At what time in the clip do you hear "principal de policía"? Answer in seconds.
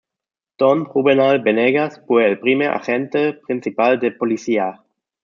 3.45-4.81